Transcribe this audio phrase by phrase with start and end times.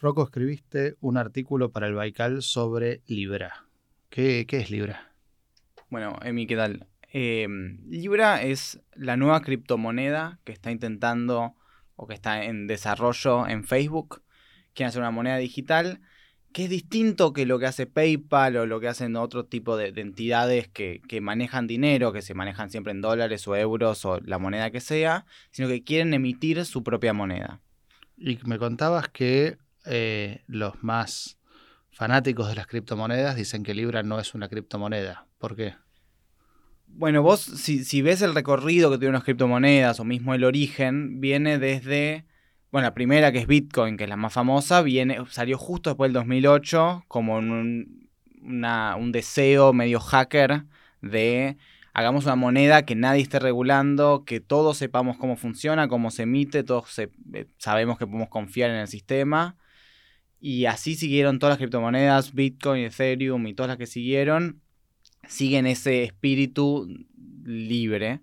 [0.00, 3.66] Rocco, escribiste un artículo para el Baikal sobre Libra.
[4.10, 5.12] ¿Qué, es Libra?
[5.88, 6.86] Bueno, Emi, ¿qué tal?
[7.12, 11.54] Em, Libra es la nueva criptomoneda que está intentando
[11.96, 14.22] o que está en desarrollo en Facebook.
[14.74, 16.00] Quieren hacer una moneda digital
[16.54, 19.88] que es distinto que lo que hace PayPal o lo que hacen otro tipo de,
[19.96, 24.70] entidades que, manejan dinero, que se manejan siempre en dólares o euros o la moneda
[24.70, 27.60] que sea, sino que quieren emitir su propia moneda.
[28.16, 31.38] Y me contabas que eh, los más
[31.90, 35.26] fanáticos de las criptomonedas dicen que Libra no es una criptomoneda.
[35.38, 35.74] ¿Por qué?
[36.86, 41.58] Bueno, vos si, ves el recorrido que tienen las criptomonedas o mismo el origen, viene
[41.58, 42.24] desde,
[42.70, 46.08] bueno, la primera que es Bitcoin, que es la más famosa, viene, salió justo después
[46.08, 48.08] del 2008 como un,
[48.42, 50.64] un deseo medio hacker
[51.00, 51.56] de
[51.94, 56.64] hagamos una moneda que nadie esté regulando, que todos sepamos cómo funciona, cómo se emite,
[56.64, 57.08] todos eh,
[57.56, 59.56] sabemos que podemos confiar en el sistema.
[60.46, 64.60] Y así siguieron todas las criptomonedas, Bitcoin, Ethereum y todas las que siguieron,
[65.26, 66.86] siguen ese espíritu
[67.46, 68.20] libre.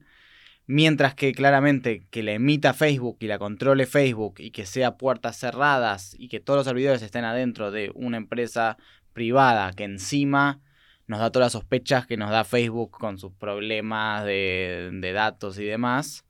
[0.68, 5.36] Mientras que claramente que la emita Facebook y la controle Facebook y que sea puertas
[5.36, 8.78] cerradas y que todos los servidores estén adentro de una empresa
[9.14, 10.62] privada que encima
[11.08, 15.66] nos da todas las sospechas que nos da Facebook con sus problemas de, datos y
[15.66, 16.24] demás.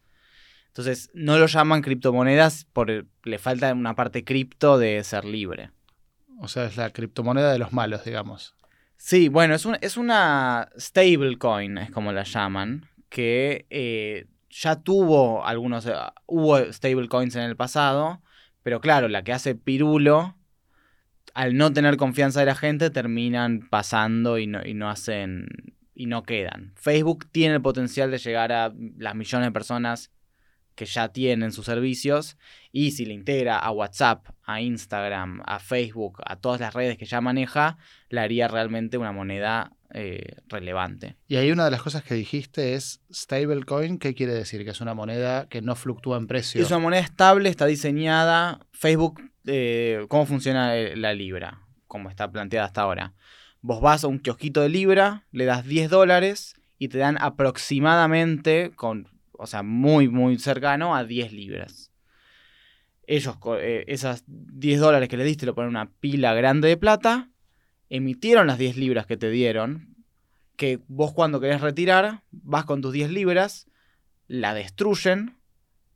[0.68, 5.72] Entonces no lo llaman criptomonedas porque le falta una parte cripto de ser libre.
[6.42, 8.56] O sea, es la criptomoneda de los malos, digamos.
[8.98, 15.86] Sí, bueno, es, es una stablecoin, es como la llaman, que eh, ya tuvo algunos,
[15.86, 15.94] eh,
[16.26, 18.24] hubo stablecoins en el pasado,
[18.64, 20.36] pero claro, la que hace Pirulo,
[21.36, 25.48] al no tener confianza de la gente, terminan pasando y no, y no hacen,
[25.94, 26.74] y no quedan.
[26.76, 30.12] Facebook tiene el potencial de llegar a las millones de personas
[30.76, 32.38] que ya tienen sus servicios
[32.72, 37.06] y si le integra a WhatsApp, a Instagram, a Facebook, a todas las redes que
[37.06, 37.78] ya maneja,
[38.10, 41.18] le haría realmente una moneda eh, relevante.
[41.28, 44.64] Y ahí una de las cosas que dijiste es stablecoin, ¿qué quiere decir?
[44.64, 46.62] Que es una moneda que no fluctúa en precio.
[46.62, 48.62] Es una moneda estable, está diseñada.
[48.72, 51.60] Facebook, eh, ¿cómo funciona eh, la libra?
[51.88, 53.14] Como está planteada hasta ahora.
[53.62, 58.72] Vos vas a un kiosquito de libra, le das 10 dólares y te dan aproximadamente,
[58.76, 59.08] con
[59.42, 61.92] o sea, muy, muy cercano a 10 libras.
[63.08, 66.78] Ellos, eh, esas 10 dólares que le diste, lo ponen en una pila grande de
[66.78, 67.30] plata,
[67.90, 69.96] emitieron las 10 libras que te dieron,
[70.56, 73.68] que vos cuando querés retirar, vas con tus 10 libras,
[74.28, 75.38] la destruyen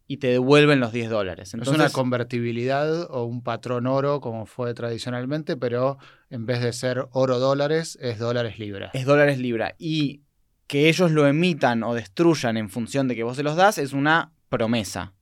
[0.07, 1.53] y te devuelven los 10 dólares.
[1.53, 5.97] es una convertibilidad o un patrón oro como fue tradicionalmente, pero
[6.29, 8.91] en vez de ser oro dólares, es dólares libras.
[8.93, 9.75] Es dólares libra.
[9.77, 10.24] Y
[10.67, 13.93] que ellos lo emitan o destruyan en función de que vos se los das es
[13.93, 15.13] una promesa.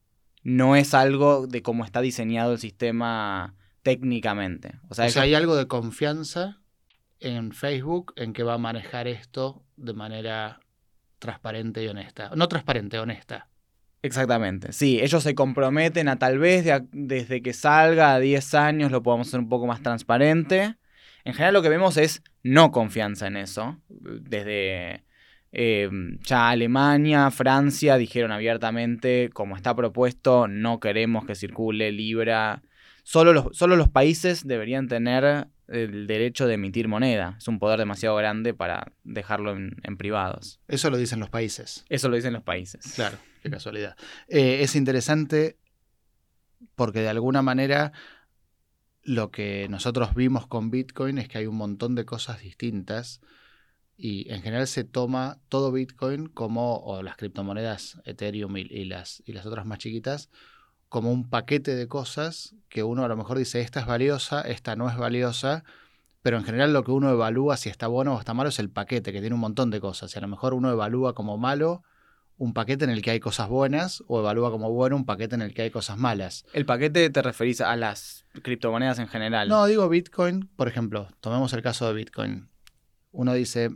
[0.44, 4.80] No es algo de cómo está diseñado el sistema técnicamente.
[4.90, 6.62] O sea, hay algo de confianza
[7.20, 10.60] en Facebook en que va a manejar esto de manera
[11.20, 12.32] transparente y honesta.
[12.36, 13.48] No transparente, honesta.
[14.02, 19.02] Exactamente, sí, ellos se comprometen a tal vez desde que salga a 10 años lo
[19.02, 20.76] podamos hacer un poco más transparente.
[21.24, 25.06] En general lo que vemos es no confianza en eso, desde
[25.56, 25.88] eh,
[26.24, 32.64] ya Alemania, Francia dijeron abiertamente, como está propuesto, no queremos que circule Libra.
[33.04, 37.36] Solo los, solo los países deberían tener el derecho de emitir moneda.
[37.38, 40.60] Es un poder demasiado grande para dejarlo en, privados.
[40.68, 41.86] Eso lo dicen los países.
[41.88, 42.92] Eso lo dicen los países.
[42.96, 43.96] Claro, qué casualidad.
[44.30, 45.60] Eh, es interesante
[46.74, 47.92] porque de alguna manera
[49.04, 53.22] lo que nosotros vimos con Bitcoin es que hay un montón de cosas distintas
[53.96, 59.34] y en general se toma todo Bitcoin como, o las criptomonedas Ethereum y, las, y
[59.34, 60.30] las otras más chiquitas,
[60.90, 64.76] como un paquete de cosas que uno a lo mejor dice, esta es valiosa, esta
[64.76, 65.64] no es valiosa,
[66.22, 68.70] pero en general lo que uno evalúa si está bueno o está malo es el
[68.70, 70.14] paquete, que tiene un montón de cosas.
[70.16, 71.84] Y a lo mejor uno evalúa como malo
[72.38, 75.42] un paquete en el que hay cosas buenas o evalúa como bueno un paquete en
[75.42, 76.46] el que hay cosas malas.
[76.54, 79.50] ¿El paquete te referís a las criptomonedas en general?
[79.50, 82.53] No, digo Bitcoin, por ejemplo, tomemos el caso de Bitcoin
[83.14, 83.70] uno dice,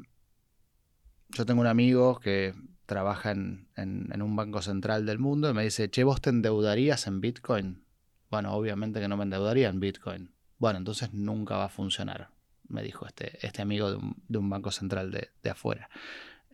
[1.29, 2.53] yo tengo un amigo que
[2.85, 7.21] trabaja en, un banco central del mundo y me dice, che, ¿vos te endeudarías en
[7.21, 7.83] Bitcoin?
[8.29, 10.31] Bueno, obviamente que no me endeudaría en Bitcoin.
[10.57, 12.29] Bueno, entonces nunca va a funcionar,
[12.67, 15.89] me dijo este, este amigo de un, banco central de, afuera.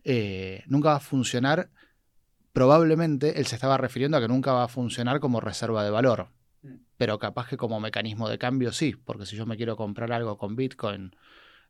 [0.04, 1.70] Eh, nunca va a funcionar,
[2.52, 6.28] probablemente él se estaba refiriendo a que nunca va a funcionar como reserva de valor,
[6.62, 6.74] mm.
[6.98, 10.36] pero capaz que como mecanismo de cambio sí, porque si yo me quiero comprar algo
[10.36, 11.16] con Bitcoin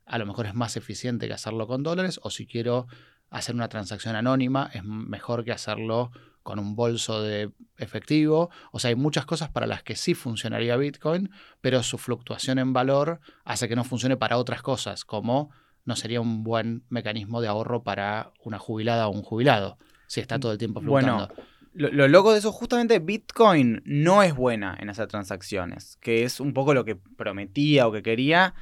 [0.05, 2.87] a lo mejor es más eficiente que hacerlo con dólares, o si quiero
[3.29, 6.11] hacer una transacción anónima, es mejor que hacerlo
[6.43, 8.51] con un bolso de efectivo.
[8.71, 12.71] O sea, hay muchas cosas para las que sí funcionaría Bitcoin, pero su fluctuación en
[12.71, 15.49] valor hace que no funcione para otras cosas, como
[15.85, 19.77] no sería un buen mecanismo de ahorro para una jubilada o un jubilado,
[20.07, 21.27] si está todo el tiempo fluctuando.
[21.27, 21.43] Bueno,
[21.73, 26.39] lo, lo, loco de eso, justamente Bitcoin no es buena en hacer transacciones, que es
[26.39, 28.53] un poco lo que prometía o que quería.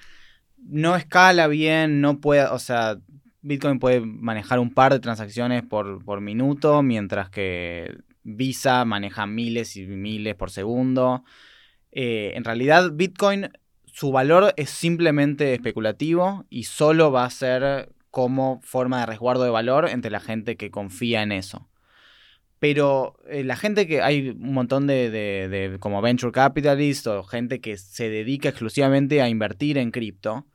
[0.65, 2.98] No escala bien, no puede, o sea,
[3.42, 9.75] Bitcoin puede manejar un par de transacciones por, por minuto, mientras que Visa maneja miles
[9.75, 11.24] y miles por segundo.
[11.92, 13.50] Eh, en realidad, Bitcoin,
[13.86, 19.50] su valor es simplemente especulativo y solo va a ser como forma de resguardo de
[19.50, 21.68] valor entre la gente que confía en eso.
[22.60, 27.60] Pero eh, la gente que hay un montón de, de, como venture capitalists o gente
[27.60, 30.48] que se dedica exclusivamente a invertir en cripto.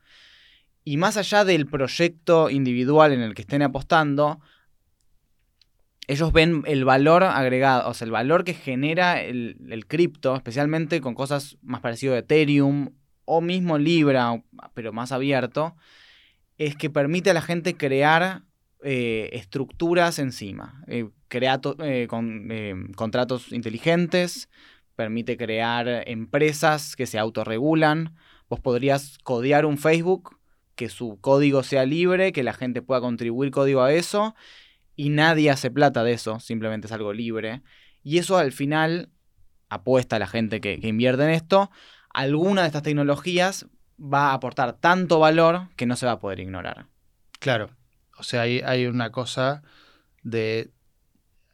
[0.89, 4.41] Y más allá del proyecto individual en el que estén apostando,
[6.07, 11.03] ellos ven el valor agregado, o sea, el valor que genera el, el cripto, especialmente
[11.03, 12.89] con cosas más parecidas a Ethereum
[13.27, 14.43] o mismo Libra,
[14.73, 15.77] pero más abierto,
[16.57, 18.45] es que permite a la gente crear
[18.83, 20.83] eh, estructuras encima.
[20.87, 22.49] Eh, eh, con,
[22.97, 24.49] contratos inteligentes,
[24.97, 28.15] permite crear empresas que se autorregulan.
[28.49, 30.38] Vos podrías codear un Facebook,
[30.79, 34.35] que su código sea libre, que la gente pueda contribuir código a eso,
[34.97, 37.63] y nadie hace plata de eso, simplemente es algo libre.
[38.03, 39.11] Y eso al final
[39.69, 41.71] apuesta a la gente que, que invierte en esto.
[42.15, 43.67] Alguna de estas tecnologías
[44.01, 46.87] va a aportar tanto valor que no se va a poder ignorar.
[47.41, 47.71] Claro,
[48.17, 49.63] o sea, hay, hay una cosa
[50.23, 50.71] de...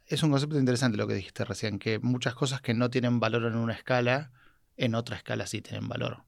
[0.05, 3.45] Es un concepto interesante lo que dijiste recién, que muchas cosas que no tienen valor
[3.45, 4.31] en una escala,
[4.77, 6.25] en otra escala sí tienen valor.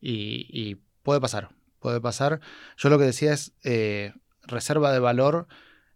[0.00, 1.50] Y, puede pasar,
[1.80, 2.40] puede pasar.
[2.76, 4.12] Yo lo que decía es eh,
[4.42, 5.48] reserva de valor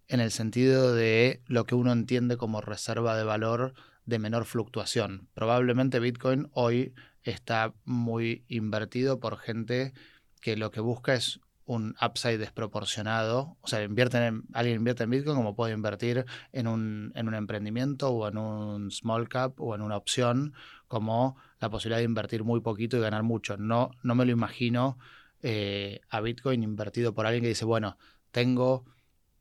[0.09, 5.29] en el sentido de lo que uno entiende como reserva de valor de menor fluctuación.
[5.35, 9.93] Probablemente Bitcoin hoy está muy invertido por gente
[10.41, 13.57] que lo que busca es un upside desproporcionado.
[13.63, 17.35] O sea, invierten en, alguien invierte en Bitcoin como puede invertir en un, en un
[17.35, 20.53] emprendimiento o en un small cap o en una opción
[20.87, 23.57] como la posibilidad de invertir muy poquito y ganar mucho.
[23.57, 24.99] No, no me lo imagino
[25.47, 27.99] eh, a Bitcoin invertido por alguien que dice, bueno,
[28.31, 28.87] tengo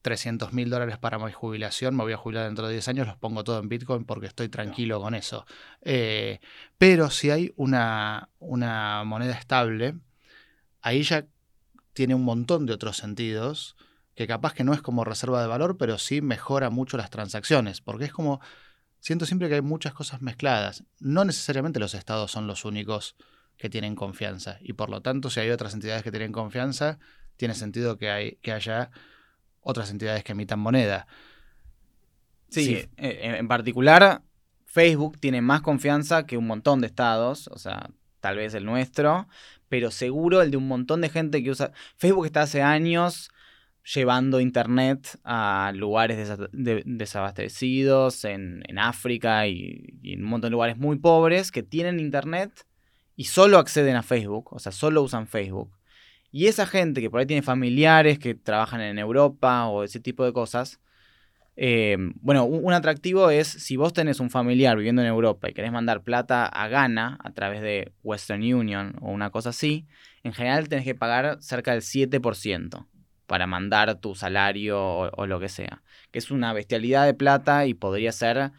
[0.01, 3.15] 300 mil dólares para mi jubilación, me voy a jubilar dentro de 10 años, los
[3.15, 5.45] pongo todo en Bitcoin porque estoy tranquilo con eso.
[5.81, 6.41] Eh,
[6.77, 9.95] pero si hay una, una moneda estable,
[10.81, 11.25] ahí ya
[11.93, 13.77] tiene un montón de otros sentidos
[14.13, 17.79] que capaz que no es como reserva de valor, pero sí mejora mucho las transacciones,
[17.79, 18.41] porque es como,
[18.99, 20.83] siento siempre que hay muchas cosas mezcladas.
[20.99, 23.15] No necesariamente los estados son los únicos
[23.57, 26.99] que tienen confianza, y por lo tanto, si hay otras entidades que tienen confianza,
[27.37, 28.91] tiene sentido que, hay, que haya
[29.61, 31.07] otras entidades que emitan moneda.
[32.49, 34.21] Sí, eh, en particular,
[34.65, 37.89] Facebook tiene más confianza que un montón de estados, o sea,
[38.19, 39.27] tal vez el nuestro,
[39.69, 41.71] pero seguro el de un montón de gente que usa.
[41.97, 43.31] Facebook está hace años
[43.83, 50.97] llevando internet a lugares desabastecidos en, África y, y, en un montón de lugares muy
[50.97, 52.65] pobres que tienen internet
[53.15, 55.71] y solo acceden a Facebook, o sea, solo usan Facebook.
[56.31, 60.25] Y esa gente que por ahí tiene familiares que trabajan en Europa o ese tipo
[60.25, 60.79] de cosas,
[61.55, 65.71] eh, bueno, un, atractivo es si vos tenés un familiar viviendo en Europa y querés
[65.71, 69.85] mandar plata a Ghana a través de Western Union o una cosa así,
[70.23, 72.87] en general tenés que pagar cerca del 7%
[73.27, 75.83] para mandar tu salario o, lo que sea.
[76.11, 78.51] Que es una bestialidad de plata y podría ser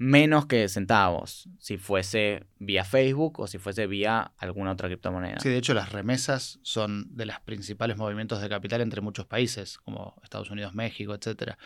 [0.00, 5.40] menos que centavos si fuese vía Facebook o si fuese vía alguna otra criptomoneda.
[5.40, 9.76] Sí, de hecho las remesas son de los principales movimientos de capital entre muchos países,
[9.76, 11.58] como Estados Unidos, México, etcétera.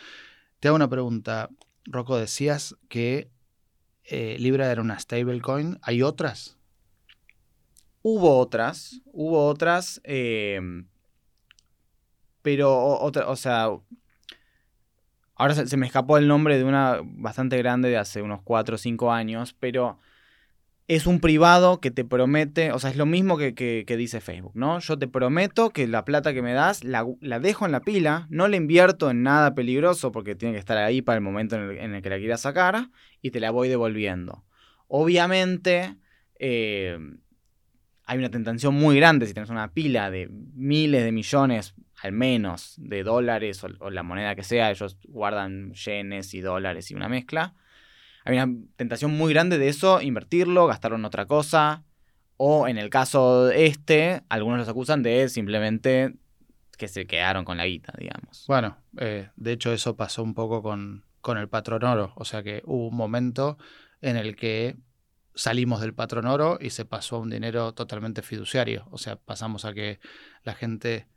[0.59, 1.49] Te hago una pregunta.
[1.85, 3.31] Rocco, decías que
[4.03, 5.79] eh, Libra era una stablecoin.
[5.81, 6.57] ¿Hay otras?
[8.01, 10.89] Hubo otras, hubo otras, em,
[12.41, 13.69] pero, otra, o sea,
[15.35, 18.77] ahora se, me escapó el nombre de una bastante grande de hace unos 4 o
[18.77, 19.99] 5 años, pero
[20.87, 24.79] es un privado que te promete, o sea, es lo mismo que, dice Facebook, ¿no?
[24.79, 27.05] Yo te prometo que la plata que me das la,
[27.39, 31.01] dejo en la pila, no la invierto en nada peligroso porque tiene que estar ahí
[31.01, 32.89] para el momento en el, que la quieras sacar
[33.21, 34.45] y te la voy devolviendo.
[34.87, 35.95] Obviamente,
[36.37, 36.99] eh,
[38.05, 41.73] hay una tentación muy grande si tienes una pila de miles de millones,
[42.05, 46.95] al menos, de dólares o, la moneda que sea, ellos guardan yenes y dólares y
[46.95, 47.53] una mezcla
[48.25, 51.83] hay una tentación muy grande de eso, invertirlo, gastarlo en otra cosa.
[52.37, 56.15] O en el caso este, algunos los acusan de simplemente
[56.77, 58.43] que se quedaron con la guita, digamos.
[58.47, 62.11] Bueno, eh, de hecho eso pasó un poco con, con el patrón oro.
[62.15, 63.57] O sea que hubo un momento
[64.01, 64.75] en el que
[65.35, 68.87] salimos del patrón oro y se pasó a un dinero totalmente fiduciario.
[68.89, 69.99] O sea, pasamos a que
[70.43, 71.07] la gente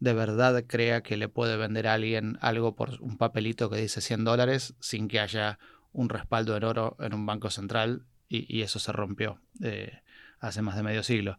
[0.00, 4.00] de verdad crea que le puede vender a alguien algo por un papelito que dice
[4.00, 5.58] 100 dólares sin que haya
[5.92, 10.02] un respaldo en oro en un banco central y, eso se rompió eh,
[10.38, 11.36] hace más de medio siglo.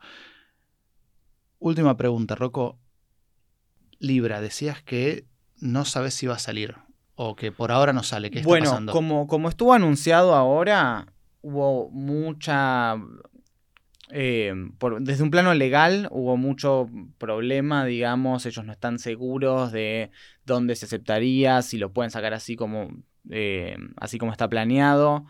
[1.57, 2.79] Última pregunta, Rocco.
[3.97, 5.25] Libra, decías que
[5.59, 6.75] no sabes si va a salir
[7.15, 8.29] o que por ahora no sale.
[8.29, 8.91] ¿Qué está bueno, pasando?
[8.91, 12.97] Como, como estuvo anunciado ahora, hubo mucha
[14.11, 14.53] eh,
[14.99, 20.11] desde un plano legal hubo mucho problema, digamos, ellos no están seguros de
[20.45, 22.89] dónde se aceptaría, si lo pueden sacar así como,
[23.29, 25.25] eh, así como está planeado.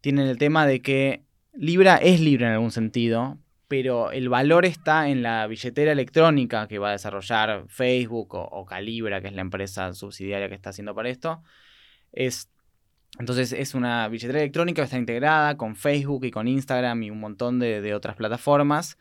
[0.00, 5.08] Tienen el tema de que Libra es libre en algún sentido, pero el valor está
[5.08, 9.40] en la billetera electrónica que va a desarrollar Facebook o, o Calibra, que es la
[9.42, 11.42] empresa subsidiaria que está haciendo para esto.
[12.12, 12.50] Es
[13.18, 17.20] entonces es una billetera electrónica que está integrada con Facebook y con Instagram y un
[17.20, 18.98] montón de, otras plataformas.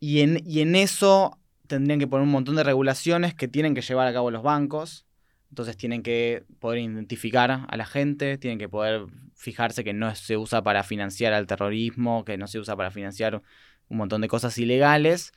[0.00, 3.82] Y en, y en, eso tendrían que poner un montón de regulaciones que tienen que
[3.82, 5.06] llevar a cabo los bancos.
[5.50, 10.38] Entonces tienen que poder identificar a la gente, tienen que poder fijarse que no se
[10.38, 13.42] usa para financiar al terrorismo, que no se usa para financiar
[13.88, 15.32] un montón de cosas ilegales.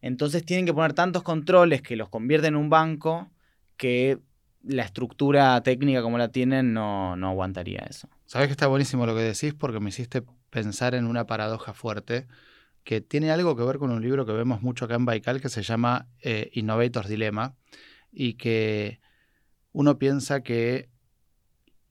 [0.00, 3.30] Entonces tienen que poner tantos controles que los convierten en un banco
[3.76, 4.18] que
[4.62, 8.08] la estructura técnica como la tienen no, no aguantaría eso.
[8.26, 12.26] Sabes que está buenísimo lo que decís porque me hiciste pensar en una paradoja fuerte
[12.84, 15.48] que tiene algo que ver con un libro que vemos mucho acá en Baikal que
[15.48, 17.54] se llama eh, Innovators Dilemma
[18.12, 19.00] y que
[19.72, 20.88] uno piensa que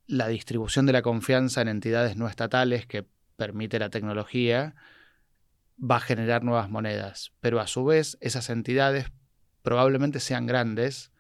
[0.08, 4.76] la distribución de la confianza en entidades no estatales que permite la tecnología
[5.80, 9.12] va a generar nuevas monedas, pero a su vez esas entidades
[9.62, 11.12] probablemente sean grandes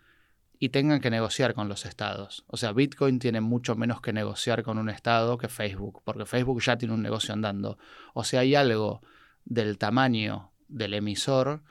[0.60, 2.44] y tengan que negociar con los estados.
[2.48, 6.62] O sea, Bitcoin tiene mucho menos que negociar con un estado que Facebook, porque Facebook
[6.62, 7.78] ya tiene un negocio andando.
[8.13, 9.01] O sea, hay algo
[9.46, 11.63] del tamaño del emisor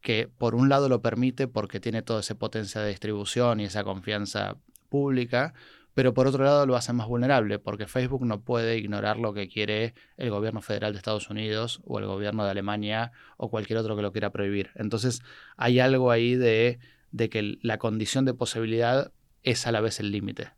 [0.00, 3.82] que por un lado lo permite porque tiene toda esa potencia de distribución y esa
[3.82, 4.56] confianza
[4.88, 5.52] pública,
[5.94, 9.48] pero por otro lado lo hace más vulnerable porque Facebook no puede ignorar lo que
[9.48, 13.96] quiere el gobierno federal de Estados Unidos o el gobierno de Alemania o cualquier otro
[13.96, 14.70] que lo quiera prohibir.
[14.74, 15.22] Entonces
[15.56, 16.78] hay algo ahí de
[17.12, 20.50] de que la condición de posibilidad es a la vez el límite.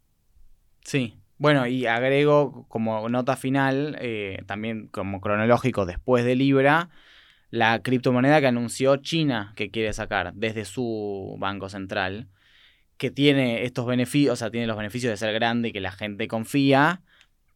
[0.83, 1.19] Sí.
[1.37, 6.91] Bueno, y agrego como nota final, eh, también como cronológico después de Libra,
[7.51, 12.29] la criptomoneda que anunció China que quiere sacar desde su banco central,
[12.97, 15.93] que tiene estos beneficios, o sea, tiene los beneficios de ser grande y que la
[15.93, 17.03] gente confía,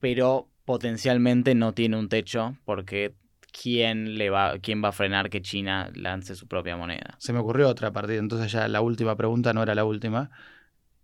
[0.01, 3.15] pero potencialmente no tiene un techo porque
[3.61, 7.17] quién, le va, quién va a frenar que China lance su propia moneda.
[7.19, 10.31] Se me ocurrió otra partida, entonces ya la última pregunta no era la última.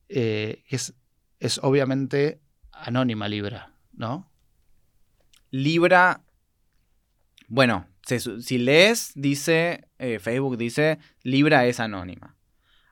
[0.08, 0.94] Eh, es,
[1.40, 4.30] es obviamente anónima Libra, ¿no?
[5.50, 6.22] Libra,
[7.48, 12.36] bueno, si lees, dice, eh, Facebook dice, Libra es anónima.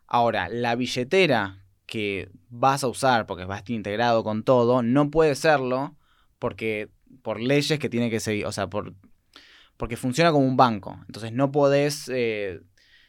[0.06, 5.10] Ahora, la billetera que vas a usar, porque va a estar integrado con todo, no
[5.10, 5.96] puede serlo
[6.38, 6.90] porque
[7.22, 8.94] por leyes que tiene que seguir, o sea, por
[9.82, 10.96] porque funciona como un banco.
[11.08, 12.60] Entonces no podés, eh,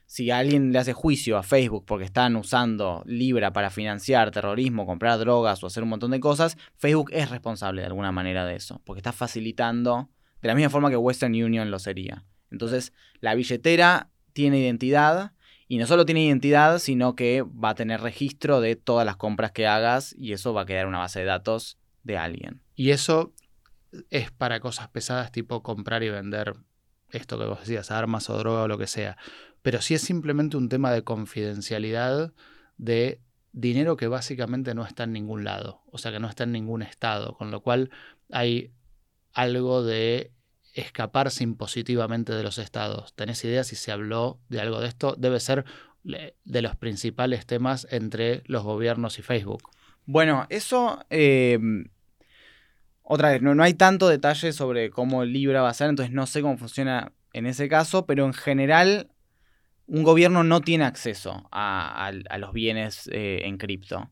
[0.08, 5.20] si alguien le hace juicio a Facebook porque están usando Libra para financiar terrorismo, comprar
[5.20, 8.82] drogas o hacer un montón de cosas, Facebook es responsable de alguna manera de eso,
[8.86, 10.10] porque está facilitando
[10.42, 12.26] de la misma forma que Western Union lo sería.
[12.50, 15.34] Entonces la billetera tiene identidad.
[15.68, 19.52] Y no solo tiene identidad, sino que va a tener registro de todas las compras
[19.52, 22.62] que hagas y eso va a quedar una base de datos de alguien.
[22.76, 23.32] Y eso
[24.10, 26.56] es para cosas pesadas tipo comprar y vender
[27.12, 29.18] esto que vos decías, armas o droga o lo que sea.
[29.62, 32.34] Pero sí es simplemente un tema de confidencialidad
[32.78, 33.22] de
[33.52, 36.82] dinero que básicamente no está en ningún lado, o sea que no está en ningún
[36.82, 37.92] estado, con lo cual
[38.32, 38.72] hay
[39.32, 40.32] algo de
[40.74, 43.14] escaparse impositivamente de los estados.
[43.14, 45.16] ¿Tenés idea si se habló de algo de esto?
[45.18, 45.66] Debe ser
[46.04, 49.70] de los principales temas entre los gobiernos y Facebook.
[50.06, 51.60] Bueno, eso eh,
[53.04, 56.26] otra vez, no, no hay tanto detalle sobre cómo Libra va a ser, entonces no
[56.26, 59.10] sé cómo funciona en ese caso, pero en general
[59.88, 64.10] un gobierno no tiene acceso a, los bienes eh, en cripto.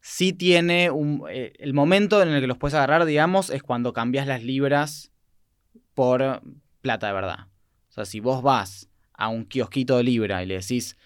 [0.00, 3.92] Sí tiene un, eh, el momento en el que los puedes agarrar, digamos, es cuando
[3.92, 5.12] cambias las libras
[5.94, 6.42] por
[6.80, 7.46] plata de verdad.
[7.90, 10.96] O sea, si vos vas a un kiosquito de libra y le decís,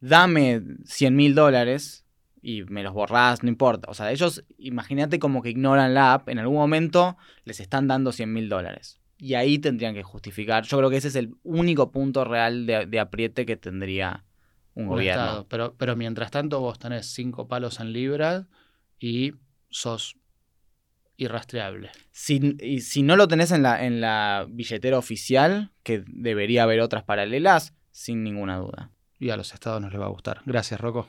[0.00, 2.04] dame 100 mil dólares,
[2.42, 3.90] y me los borrás, no importa.
[3.90, 8.12] O sea, ellos, imagínate como que ignoran la app, en algún momento les están dando
[8.12, 9.00] 100 mil dólares.
[9.18, 10.64] Y ahí tendrían que justificar.
[10.64, 14.24] Yo creo que ese es el único punto real de, apriete que tendría
[14.74, 15.46] un, gobierno.
[15.48, 18.46] Pero, pero mientras tanto vos tenés cinco palos en libras
[19.00, 19.32] y
[19.70, 20.16] sos
[21.16, 21.90] irrastreable.
[22.12, 26.80] Si, y si no lo tenés en la, en la billetera oficial, que debería haber
[26.80, 28.92] otras paralelas, sin ninguna duda.
[29.18, 30.42] Y a los estados nos les va a gustar.
[30.46, 31.08] Gracias, Rocco.